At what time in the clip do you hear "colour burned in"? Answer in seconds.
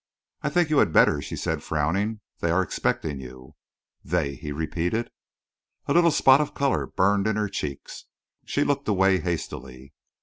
6.55-7.35